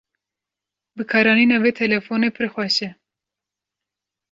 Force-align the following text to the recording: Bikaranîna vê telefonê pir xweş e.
Bikaranîna 0.95 1.57
vê 1.63 1.71
telefonê 1.81 2.29
pir 2.35 2.47
xweş 2.53 2.77
e. 2.87 2.89